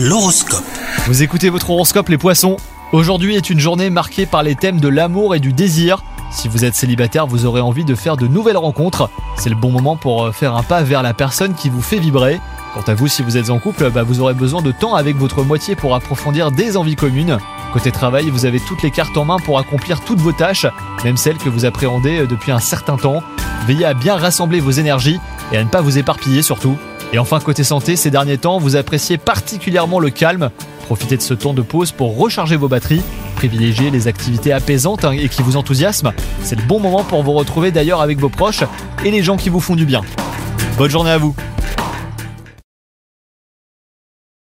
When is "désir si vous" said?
5.52-6.64